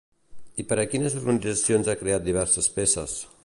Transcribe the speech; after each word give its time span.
I 0.61 0.65
per 0.71 0.77
a 0.83 0.85
quines 0.93 1.17
organitzacions 1.19 1.91
ha 1.93 1.97
creat 2.03 2.27
diverses 2.31 2.73
peces? 2.79 3.19